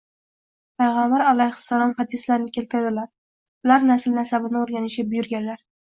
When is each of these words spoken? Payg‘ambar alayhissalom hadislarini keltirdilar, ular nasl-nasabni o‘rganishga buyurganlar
Payg‘ambar 0.81 1.23
alayhissalom 1.31 1.93
hadislarini 1.99 2.53
keltirdilar, 2.57 3.11
ular 3.69 3.89
nasl-nasabni 3.91 4.61
o‘rganishga 4.63 5.07
buyurganlar 5.13 5.63